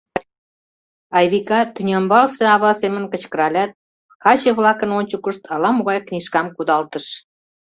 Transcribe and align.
—Айвика 1.17 1.59
тӱнямбалсе 1.75 2.43
ава 2.55 2.71
семын 2.81 3.05
кычкыралят, 3.11 3.71
каче-влакын 4.23 4.89
ончыкышт 4.99 5.41
ала-могай 5.53 5.99
книжкам 6.07 6.47
кудалтыш. 6.55 7.05